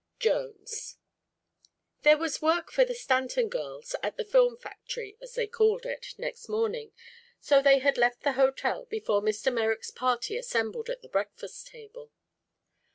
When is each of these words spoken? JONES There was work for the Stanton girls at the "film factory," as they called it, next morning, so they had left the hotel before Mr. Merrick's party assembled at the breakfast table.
JONES 0.17 0.97
There 2.01 2.17
was 2.17 2.41
work 2.41 2.71
for 2.71 2.83
the 2.83 2.95
Stanton 2.95 3.49
girls 3.49 3.93
at 4.01 4.17
the 4.17 4.25
"film 4.25 4.57
factory," 4.57 5.15
as 5.21 5.35
they 5.35 5.45
called 5.45 5.85
it, 5.85 6.15
next 6.17 6.49
morning, 6.49 6.91
so 7.39 7.61
they 7.61 7.77
had 7.77 7.99
left 7.99 8.21
the 8.23 8.31
hotel 8.31 8.85
before 8.85 9.21
Mr. 9.21 9.53
Merrick's 9.53 9.91
party 9.91 10.37
assembled 10.37 10.89
at 10.89 11.03
the 11.03 11.07
breakfast 11.07 11.67
table. 11.67 12.11